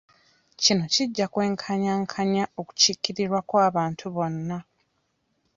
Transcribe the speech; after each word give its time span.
Kino 0.61 0.83
kijja 0.93 1.25
kwenkanyankanya 1.33 2.43
okukiikirirwa 2.59 3.39
kw'abantu 3.49 4.05
bonna. 4.15 4.57